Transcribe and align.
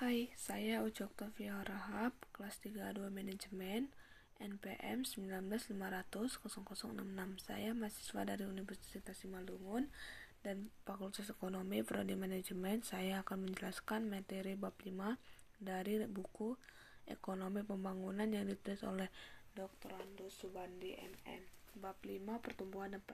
Hai, 0.00 0.32
saya 0.32 0.80
Uci 0.80 1.04
Oktavia 1.04 1.60
Rahab, 1.60 2.16
kelas 2.32 2.56
32 2.64 3.12
Manajemen, 3.12 3.92
NPM 4.40 5.04
195000066. 5.04 6.40
Saya 7.36 7.76
mahasiswa 7.76 8.24
dari 8.24 8.48
Universitas 8.48 9.12
Simalungun 9.20 9.92
dan 10.40 10.72
Fakultas 10.88 11.28
Ekonomi 11.28 11.84
Prodi 11.84 12.16
Manajemen. 12.16 12.80
Saya 12.80 13.20
akan 13.20 13.52
menjelaskan 13.52 14.08
materi 14.08 14.56
bab 14.56 14.72
5 14.80 15.20
dari 15.60 16.00
buku 16.08 16.56
Ekonomi 17.04 17.60
Pembangunan 17.60 18.32
yang 18.32 18.48
ditulis 18.48 18.80
oleh 18.88 19.12
Dr. 19.52 20.00
Ando 20.00 20.32
Subandi 20.32 20.96
MM. 20.96 21.44
Bab 21.76 22.00
5 22.00 22.40
Pertumbuhan 22.40 22.96
dan 22.96 23.04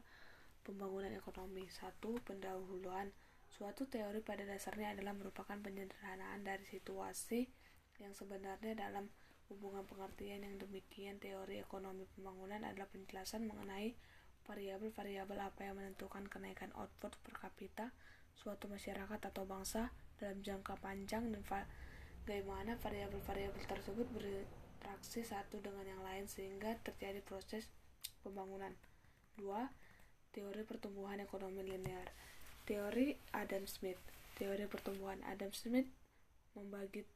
Pembangunan 0.62 1.10
Ekonomi 1.10 1.66
1. 1.66 1.98
Pendahuluan 2.22 3.10
Suatu 3.56 3.88
teori 3.88 4.20
pada 4.20 4.44
dasarnya 4.44 4.92
adalah 4.92 5.16
merupakan 5.16 5.56
penyederhanaan 5.56 6.44
dari 6.44 6.60
situasi 6.68 7.48
yang 7.96 8.12
sebenarnya 8.12 8.76
dalam 8.76 9.08
hubungan 9.48 9.80
pengertian 9.88 10.44
yang 10.44 10.60
demikian 10.60 11.16
teori 11.16 11.64
ekonomi 11.64 12.04
pembangunan 12.12 12.60
adalah 12.68 12.84
penjelasan 12.92 13.48
mengenai 13.48 13.96
variabel-variabel 14.44 15.40
apa 15.40 15.60
yang 15.64 15.80
menentukan 15.80 16.28
kenaikan 16.28 16.68
output 16.76 17.16
per 17.24 17.32
kapita 17.40 17.96
suatu 18.36 18.68
masyarakat 18.68 19.32
atau 19.32 19.48
bangsa 19.48 19.88
dalam 20.20 20.44
jangka 20.44 20.76
panjang 20.76 21.24
dan 21.32 21.40
bagaimana 21.48 22.76
variabel-variabel 22.76 23.64
tersebut 23.64 24.04
berinteraksi 24.12 25.24
satu 25.24 25.64
dengan 25.64 25.96
yang 25.96 26.02
lain 26.04 26.28
sehingga 26.28 26.76
terjadi 26.84 27.24
proses 27.24 27.72
pembangunan. 28.20 28.76
2. 29.40 29.48
Teori 30.36 30.62
pertumbuhan 30.68 31.24
ekonomi 31.24 31.64
linear 31.64 32.12
Teori 32.66 33.14
Adam 33.32 33.64
Smith 33.70 33.98
Teori 34.36 34.68
pertumbuhan 34.68 35.22
Adam 35.24 35.48
Smith 35.54 35.88
membagi 36.52 37.06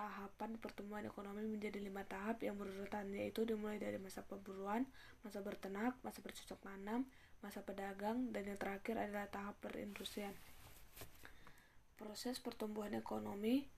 tahapan 0.00 0.56
pertumbuhan 0.56 1.04
ekonomi 1.04 1.44
menjadi 1.44 1.82
lima 1.82 2.06
tahap 2.06 2.40
yang 2.40 2.54
berurutan 2.56 3.10
yaitu 3.12 3.44
dimulai 3.44 3.76
dari 3.76 4.00
masa 4.00 4.24
perburuan, 4.24 4.86
masa 5.20 5.44
bertenak, 5.44 5.98
masa 6.00 6.24
bercocok 6.24 6.56
tanam, 6.62 7.04
masa 7.44 7.60
pedagang, 7.60 8.32
dan 8.32 8.48
yang 8.48 8.56
terakhir 8.56 8.96
adalah 8.96 9.28
tahap 9.28 9.58
perindustrian. 9.60 10.32
Proses 12.00 12.40
pertumbuhan 12.40 12.96
ekonomi 12.96 13.68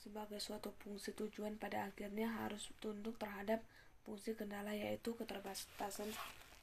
sebagai 0.00 0.38
suatu 0.38 0.70
fungsi 0.80 1.12
tujuan 1.12 1.58
pada 1.58 1.90
akhirnya 1.90 2.30
harus 2.30 2.70
tunduk 2.78 3.18
terhadap 3.18 3.60
fungsi 4.06 4.38
kendala 4.38 4.70
yaitu 4.70 5.18
keterbatasan 5.18 6.08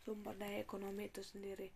sumber 0.03 0.35
daya 0.35 0.59
ekonomi 0.59 1.07
itu 1.07 1.23
sendiri. 1.23 1.71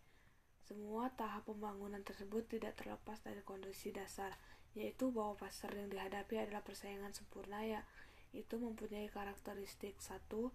Semua 0.67 1.07
tahap 1.15 1.47
pembangunan 1.47 2.03
tersebut 2.03 2.43
tidak 2.51 2.75
terlepas 2.75 3.23
dari 3.23 3.39
kondisi 3.41 3.95
dasar, 3.95 4.35
yaitu 4.77 5.09
bahwa 5.09 5.33
pasar 5.39 5.73
yang 5.73 5.89
dihadapi 5.89 6.37
adalah 6.37 6.61
persaingan 6.61 7.15
sempurna 7.15 7.65
ya 7.65 7.81
itu 8.35 8.61
mempunyai 8.61 9.09
karakteristik 9.09 9.97
satu 9.97 10.53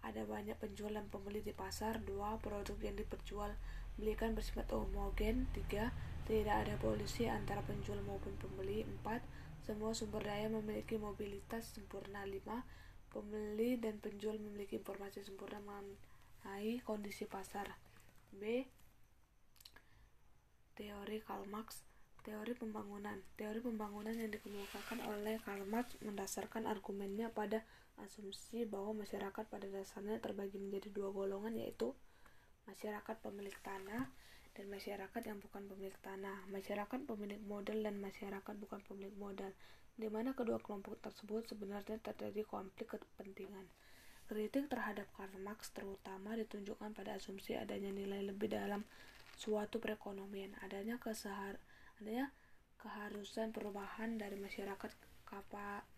ada 0.00 0.22
banyak 0.22 0.54
penjual 0.56 0.94
dan 0.94 1.10
pembeli 1.12 1.42
di 1.42 1.50
pasar 1.52 1.98
dua 2.00 2.40
produk 2.40 2.78
yang 2.80 2.96
diperjual 2.96 3.52
belikan 4.00 4.32
bersifat 4.32 4.70
homogen 4.72 5.50
tiga 5.52 5.92
tidak 6.24 6.66
ada 6.66 6.74
polusi 6.78 7.26
antara 7.26 7.60
penjual 7.66 7.98
maupun 8.06 8.32
pembeli 8.40 8.86
empat 8.86 9.20
semua 9.66 9.92
sumber 9.92 10.22
daya 10.22 10.46
memiliki 10.46 10.96
mobilitas 10.96 11.74
sempurna 11.74 12.22
lima 12.22 12.62
pembeli 13.10 13.76
dan 13.76 13.98
penjual 13.98 14.38
memiliki 14.38 14.78
informasi 14.78 15.26
sempurna 15.26 15.58
mengenai 16.46 16.78
kondisi 16.86 17.26
pasar. 17.26 17.74
B. 18.30 18.62
Teori 20.78 21.18
Karl 21.18 21.42
Marx 21.50 21.82
Teori 22.22 22.54
pembangunan 22.54 23.18
Teori 23.34 23.58
pembangunan 23.58 24.14
yang 24.14 24.30
dikemukakan 24.30 25.02
oleh 25.10 25.42
Karl 25.42 25.66
Marx 25.66 25.98
mendasarkan 26.06 26.70
argumennya 26.70 27.34
pada 27.34 27.66
asumsi 27.98 28.62
bahwa 28.62 29.02
masyarakat 29.02 29.42
pada 29.50 29.66
dasarnya 29.66 30.22
terbagi 30.22 30.62
menjadi 30.62 30.94
dua 30.94 31.10
golongan 31.10 31.58
yaitu 31.58 31.90
masyarakat 32.70 33.16
pemilik 33.26 33.58
tanah 33.66 34.06
dan 34.54 34.70
masyarakat 34.70 35.22
yang 35.26 35.42
bukan 35.42 35.66
pemilik 35.66 35.98
tanah, 35.98 36.46
masyarakat 36.46 37.10
pemilik 37.10 37.42
modal 37.42 37.82
dan 37.82 37.98
masyarakat 37.98 38.54
bukan 38.54 38.80
pemilik 38.86 39.16
modal, 39.18 39.50
di 39.98 40.06
mana 40.06 40.30
kedua 40.30 40.62
kelompok 40.62 40.94
tersebut 41.02 41.50
sebenarnya 41.50 41.98
terjadi 41.98 42.46
konflik 42.46 42.94
kepentingan. 42.94 43.66
Kritik 44.26 44.66
terhadap 44.66 45.06
Karl 45.14 45.38
Marx 45.38 45.70
terutama 45.70 46.34
ditunjukkan 46.34 46.90
pada 46.92 47.14
asumsi 47.14 47.54
adanya 47.54 47.94
nilai 47.94 48.26
lebih 48.26 48.50
dalam 48.50 48.82
suatu 49.38 49.78
perekonomian, 49.78 50.58
adanya 50.66 50.98
kesehar 50.98 51.62
adanya 52.02 52.34
keharusan 52.82 53.54
perubahan 53.54 54.18
dari 54.18 54.34
masyarakat 54.36 54.90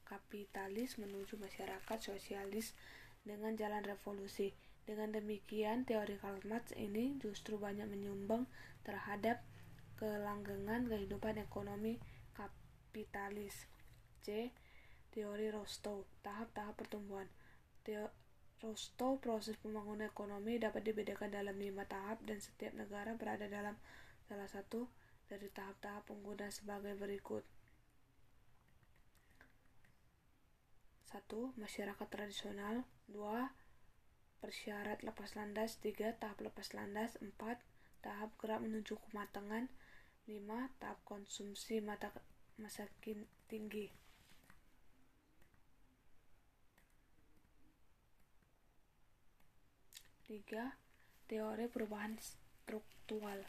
kapitalis 0.05 0.97
menuju 0.97 1.41
masyarakat 1.41 1.99
sosialis 2.01 2.77
dengan 3.25 3.57
jalan 3.57 3.85
revolusi. 3.85 4.53
Dengan 4.89 5.13
demikian, 5.13 5.85
teori 5.85 6.17
Karl 6.17 6.41
Marx 6.49 6.73
ini 6.73 7.21
justru 7.21 7.61
banyak 7.61 7.85
menyumbang 7.93 8.49
terhadap 8.89 9.45
kelanggengan 10.01 10.89
kehidupan 10.89 11.37
ekonomi 11.37 12.01
kapitalis. 12.33 13.69
C. 14.25 14.49
Teori 15.13 15.53
Rostow, 15.53 16.09
tahap-tahap 16.25 16.81
pertumbuhan. 16.81 17.29
Rostow 18.59 19.17
proses 19.17 19.57
pembangunan 19.57 20.11
ekonomi 20.11 20.61
dapat 20.61 20.85
dibedakan 20.85 21.33
dalam 21.33 21.57
lima 21.57 21.87
tahap 21.89 22.21
dan 22.27 22.43
setiap 22.43 22.75
negara 22.77 23.15
berada 23.17 23.49
dalam 23.49 23.79
salah 24.29 24.51
satu 24.51 24.91
dari 25.31 25.49
tahap-tahap 25.49 26.05
pengguna 26.05 26.53
sebagai 26.53 26.93
berikut. 26.99 27.47
1. 31.09 31.57
Masyarakat 31.57 32.09
tradisional 32.13 32.85
2. 33.09 33.17
Persyarat 34.45 35.01
lepas 35.01 35.33
landas 35.39 35.81
3. 35.81 36.21
Tahap 36.21 36.39
lepas 36.45 36.69
landas 36.77 37.17
4. 37.25 37.33
Tahap 38.05 38.31
gerak 38.37 38.61
menuju 38.61 39.01
kematangan 39.09 39.73
5. 40.29 40.37
Tahap 40.77 40.99
konsumsi 41.09 41.81
mata 41.81 42.13
masa 42.61 42.85
tinggi 43.49 44.08
3. 50.29 50.45
Teori 51.25 51.73
perubahan 51.73 52.13
struktural 52.21 53.41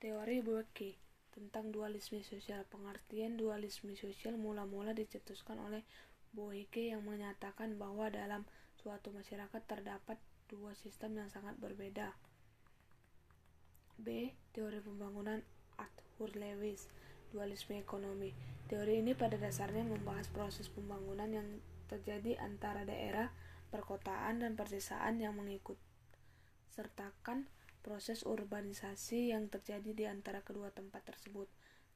Teori 0.00 0.40
Boeke 0.40 0.96
tentang 1.28 1.68
dualisme 1.68 2.24
sosial 2.24 2.64
Pengertian 2.72 3.36
dualisme 3.36 3.92
sosial 3.92 4.40
mula-mula 4.40 4.96
dicetuskan 4.96 5.60
oleh 5.60 5.84
Boeke 6.32 6.88
yang 6.88 7.04
menyatakan 7.04 7.76
bahwa 7.76 8.08
dalam 8.08 8.48
suatu 8.80 9.12
masyarakat 9.12 9.60
terdapat 9.68 10.16
dua 10.48 10.72
sistem 10.72 11.20
yang 11.20 11.28
sangat 11.28 11.52
berbeda. 11.60 12.16
B. 14.00 14.32
Teori 14.56 14.80
pembangunan 14.80 15.44
Arthur 15.76 16.32
Lewis 16.32 16.88
Dualisme 17.28 17.76
ekonomi 17.76 18.32
Teori 18.72 19.04
ini 19.04 19.12
pada 19.12 19.36
dasarnya 19.36 19.84
membahas 19.84 20.32
proses 20.32 20.72
pembangunan 20.72 21.28
yang 21.28 21.60
terjadi 21.92 22.40
antara 22.40 22.88
daerah, 22.88 23.28
perkotaan, 23.68 24.40
dan 24.40 24.56
perdesaan 24.56 25.20
yang 25.20 25.36
mengikut 25.36 25.76
sertakan 26.72 27.44
proses 27.84 28.24
urbanisasi 28.24 29.36
yang 29.36 29.52
terjadi 29.52 29.90
di 29.92 30.04
antara 30.08 30.40
kedua 30.40 30.72
tempat 30.72 31.04
tersebut. 31.04 31.46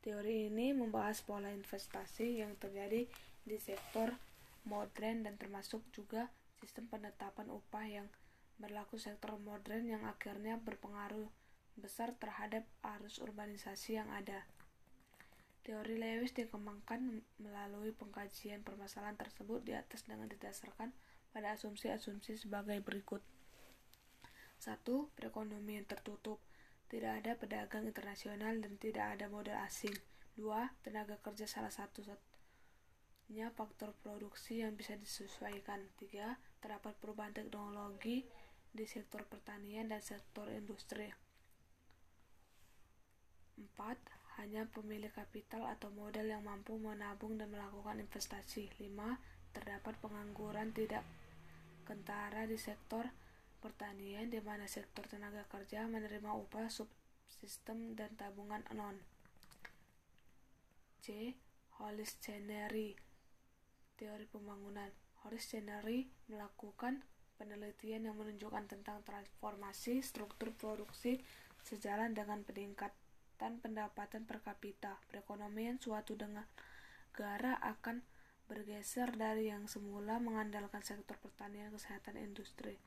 Teori 0.05 0.53
ini 0.53 0.71
membahas 0.77 1.25
pola 1.25 1.51
investasi 1.51 2.45
yang 2.45 2.55
terjadi 2.61 3.09
di 3.43 3.57
sektor 3.59 4.13
modern 4.67 5.25
dan 5.25 5.35
termasuk 5.41 5.81
juga 5.95 6.29
sistem 6.61 6.91
penetapan 6.91 7.49
upah 7.49 7.87
yang 7.87 8.07
berlaku 8.59 8.99
sektor 8.99 9.35
modern 9.39 9.87
yang 9.87 10.03
akhirnya 10.05 10.59
berpengaruh 10.59 11.29
besar 11.77 12.17
terhadap 12.17 12.65
arus 12.97 13.21
urbanisasi 13.21 14.01
yang 14.01 14.09
ada. 14.11 14.49
Teori 15.67 15.99
Lewis 15.99 16.31
dikembangkan 16.31 17.27
melalui 17.43 17.91
pengkajian 17.91 18.63
permasalahan 18.63 19.19
tersebut 19.19 19.67
di 19.67 19.75
atas 19.75 20.07
dengan 20.07 20.31
didasarkan 20.31 20.95
pada 21.35 21.59
asumsi-asumsi 21.59 22.39
sebagai 22.39 22.79
berikut. 22.81 23.21
1. 24.67 24.83
Perekonomian 25.15 25.87
tertutup. 25.87 26.43
Tidak 26.91 27.23
ada 27.23 27.39
pedagang 27.39 27.87
internasional 27.87 28.59
dan 28.59 28.75
tidak 28.83 29.15
ada 29.15 29.31
modal 29.31 29.55
asing. 29.63 29.95
2. 30.35 30.43
Tenaga 30.83 31.23
kerja 31.23 31.47
salah 31.47 31.71
satu 31.71 32.03
satunya 32.03 33.47
faktor 33.55 33.95
produksi 34.03 34.67
yang 34.67 34.75
bisa 34.75 34.99
disesuaikan. 34.99 35.87
3. 36.03 36.35
Terdapat 36.59 36.99
perubahan 36.99 37.31
teknologi 37.31 38.27
di 38.75 38.85
sektor 38.91 39.23
pertanian 39.23 39.87
dan 39.87 40.03
sektor 40.03 40.51
industri. 40.51 41.15
4. 43.55 43.71
Hanya 44.43 44.67
pemilik 44.67 45.15
kapital 45.15 45.63
atau 45.65 45.95
modal 45.95 46.27
yang 46.27 46.43
mampu 46.43 46.75
menabung 46.75 47.39
dan 47.39 47.55
melakukan 47.55 48.03
investasi. 48.03 48.67
5. 48.83 49.55
Terdapat 49.55 49.95
pengangguran 50.03 50.75
tidak 50.75 51.07
kentara 51.87 52.51
di 52.51 52.59
sektor 52.59 53.07
pertanian 53.67 54.31
di 54.31 54.39
mana 54.39 54.71
sektor 54.71 55.03
tenaga 55.11 55.43
kerja 55.51 55.91
menerima 55.91 56.31
upah 56.31 56.71
subsistem 56.71 57.99
dan 57.99 58.15
tabungan 58.15 58.63
non. 58.79 58.95
C. 61.03 61.35
Hollis 61.83 62.23
Chenery 62.23 62.95
Teori 63.99 64.31
pembangunan 64.31 64.87
Hollis 65.27 65.51
Chenery 65.51 66.07
melakukan 66.31 67.03
penelitian 67.35 68.07
yang 68.07 68.17
menunjukkan 68.17 68.71
tentang 68.71 69.03
transformasi 69.03 69.99
struktur 70.05 70.55
produksi 70.55 71.19
sejalan 71.67 72.15
dengan 72.15 72.47
peningkatan 72.47 73.59
pendapatan 73.61 74.29
per 74.29 74.45
kapita. 74.45 75.01
Perekonomian 75.11 75.83
suatu 75.83 76.15
negara 76.15 77.59
akan 77.61 78.05
bergeser 78.47 79.11
dari 79.19 79.51
yang 79.51 79.67
semula 79.67 80.23
mengandalkan 80.23 80.85
sektor 80.85 81.19
pertanian, 81.19 81.75
kesehatan, 81.75 82.15
industri. 82.21 82.79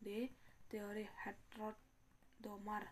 D. 0.00 0.30
Teori 0.66 1.06
Hartrod 1.24 1.76
Domar 2.36 2.84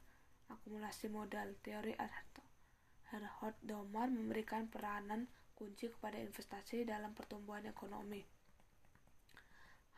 Akumulasi 0.48 1.08
modal 1.08 1.56
Teori 1.64 1.96
Hartrod 1.98 3.56
Domar 3.64 4.12
memberikan 4.12 4.68
peranan 4.68 5.26
kunci 5.54 5.88
kepada 5.88 6.18
investasi 6.18 6.84
dalam 6.84 7.14
pertumbuhan 7.14 7.64
ekonomi. 7.64 8.20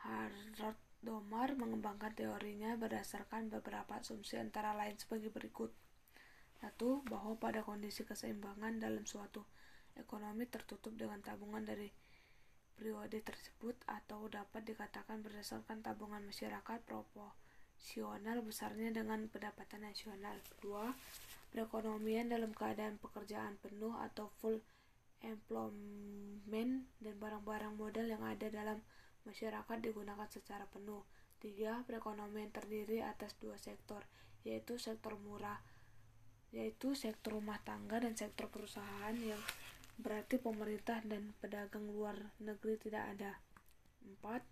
Hartrod 0.05 0.77
Domar 1.03 1.55
mengembangkan 1.55 2.17
teorinya 2.17 2.75
berdasarkan 2.75 3.53
beberapa 3.53 4.01
asumsi 4.01 4.41
antara 4.41 4.75
lain 4.75 4.99
sebagai 4.99 5.31
berikut. 5.31 5.71
Satu, 6.57 7.05
bahwa 7.07 7.37
pada 7.37 7.61
kondisi 7.61 8.03
keseimbangan 8.03 8.81
dalam 8.81 9.05
suatu 9.05 9.45
ekonomi 9.95 10.49
tertutup 10.49 10.97
dengan 10.97 11.21
tabungan 11.21 11.63
dari 11.63 11.89
periode 12.77 13.25
tersebut 13.25 13.75
atau 13.89 14.29
dapat 14.29 14.63
dikatakan 14.69 15.25
berdasarkan 15.25 15.81
tabungan 15.81 16.23
masyarakat 16.23 16.79
propo 16.85 17.33
proporsional 17.77 18.43
besarnya 18.43 18.91
dengan 18.91 19.29
pendapatan 19.29 19.85
nasional. 19.87 20.41
Kedua, 20.43 20.91
perekonomian 21.53 22.33
dalam 22.33 22.51
keadaan 22.57 22.97
pekerjaan 22.99 23.61
penuh 23.61 23.95
atau 24.01 24.33
full 24.41 24.59
employment 25.23 26.89
dan 26.99 27.15
barang-barang 27.21 27.77
modal 27.77 28.09
yang 28.09 28.25
ada 28.25 28.49
dalam 28.51 28.81
masyarakat 29.23 29.77
digunakan 29.85 30.27
secara 30.27 30.65
penuh. 30.73 31.05
Tiga, 31.37 31.85
perekonomian 31.85 32.51
terdiri 32.51 33.05
atas 33.05 33.37
dua 33.39 33.61
sektor, 33.61 34.03
yaitu 34.43 34.81
sektor 34.81 35.15
murah, 35.21 35.61
yaitu 36.51 36.97
sektor 36.97 37.37
rumah 37.37 37.61
tangga 37.63 38.01
dan 38.01 38.17
sektor 38.17 38.49
perusahaan 38.49 39.15
yang 39.21 39.39
berarti 39.97 40.37
pemerintah 40.41 41.01
dan 41.05 41.33
pedagang 41.41 41.89
luar 41.89 42.37
negeri 42.41 42.77
tidak 42.81 43.05
ada. 43.17 43.33
Empat, 44.07 44.45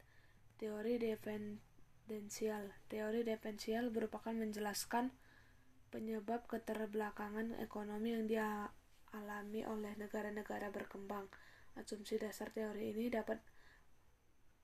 teori 0.56 0.98
defense 0.98 1.74
Dependensial 2.04 2.68
Teori 2.92 3.24
dependensial 3.24 3.88
merupakan 3.88 4.36
menjelaskan 4.36 5.08
penyebab 5.88 6.44
keterbelakangan 6.44 7.56
ekonomi 7.64 8.12
yang 8.12 8.28
dialami 8.28 9.64
oleh 9.64 9.96
negara-negara 9.96 10.68
berkembang. 10.68 11.24
Asumsi 11.80 12.20
dasar 12.20 12.52
teori 12.52 12.92
ini 12.92 13.08
dapat 13.08 13.40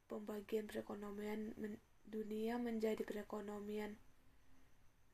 pembagian 0.05 0.69
perekonomian 0.69 1.57
dunia 2.05 2.61
menjadi 2.61 3.01
perekonomian 3.09 3.97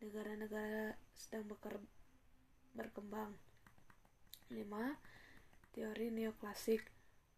negara-negara 0.02 0.98
sedang 1.14 1.46
berkembang. 2.74 3.38
5. 4.50 4.66
Teori 5.76 6.08
neoklasik 6.08 6.81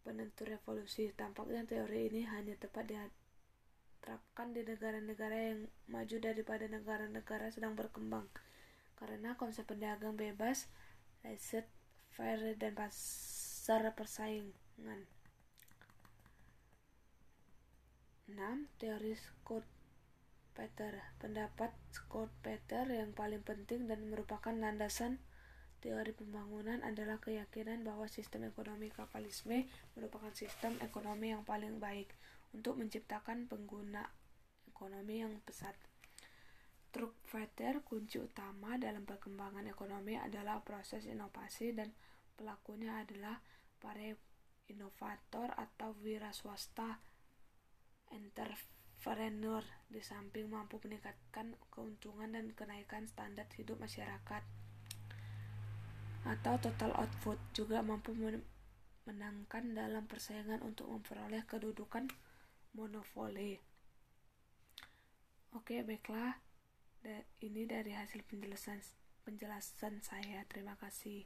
penentu 0.06 0.46
revolusi. 0.46 1.10
Tampaknya 1.10 1.66
teori 1.66 2.06
ini 2.06 2.22
hanya 2.30 2.54
tepat 2.54 2.86
di 2.86 2.94
diterapkan 3.98 4.54
di 4.54 4.62
negara-negara 4.62 5.36
yang 5.52 5.66
maju 5.90 6.16
daripada 6.22 6.70
negara-negara 6.70 7.50
sedang 7.50 7.74
berkembang 7.74 8.30
karena 8.94 9.34
konsep 9.34 9.66
pedagang 9.66 10.14
bebas, 10.14 10.70
laissez 11.26 11.66
faire 12.14 12.54
dan 12.56 12.78
pasar 12.78 13.90
persaingan. 13.92 15.02
6. 18.30 18.38
Teori 18.78 19.18
Scott 19.18 19.66
Peter 20.52 21.00
Pendapat 21.16 21.72
Scott 21.90 22.28
Peter 22.40 22.84
yang 22.88 23.14
paling 23.14 23.40
penting 23.40 23.88
dan 23.88 24.08
merupakan 24.10 24.52
landasan 24.52 25.18
teori 25.78 26.10
pembangunan 26.10 26.82
adalah 26.82 27.22
keyakinan 27.22 27.86
bahwa 27.86 28.10
sistem 28.10 28.50
ekonomi 28.50 28.90
kapitalisme 28.90 29.70
merupakan 29.94 30.34
sistem 30.34 30.74
ekonomi 30.82 31.30
yang 31.30 31.46
paling 31.46 31.78
baik 31.78 32.10
untuk 32.50 32.74
menciptakan 32.78 33.46
pengguna 33.46 34.02
ekonomi 34.66 35.22
yang 35.22 35.34
pesat. 35.46 35.74
Truk 36.88 37.14
Vetter, 37.28 37.84
kunci 37.84 38.16
utama 38.16 38.80
dalam 38.80 39.04
perkembangan 39.04 39.68
ekonomi 39.68 40.16
adalah 40.16 40.64
proses 40.64 41.04
inovasi 41.04 41.76
dan 41.76 41.92
pelakunya 42.34 43.04
adalah 43.04 43.38
para 43.76 44.00
inovator 44.68 45.52
atau 45.52 45.92
wira 46.00 46.32
swasta 46.32 46.96
entrepreneur 48.08 49.60
di 49.84 50.00
samping 50.00 50.48
mampu 50.48 50.80
meningkatkan 50.80 51.54
keuntungan 51.68 52.32
dan 52.32 52.56
kenaikan 52.56 53.04
standar 53.04 53.44
hidup 53.52 53.76
masyarakat 53.76 54.42
atau 56.28 56.60
total 56.60 56.92
output 56.92 57.40
juga 57.56 57.80
mampu 57.80 58.12
menangkan 59.08 59.64
dalam 59.72 60.04
persaingan 60.04 60.60
untuk 60.60 60.92
memperoleh 60.92 61.40
kedudukan 61.48 62.12
monopoli. 62.76 63.56
Oke, 65.56 65.80
baiklah. 65.80 66.36
Ini 67.40 67.64
dari 67.64 67.96
hasil 67.96 68.20
penjelasan 68.28 68.84
penjelasan 69.24 70.04
saya. 70.04 70.44
Terima 70.44 70.76
kasih. 70.76 71.24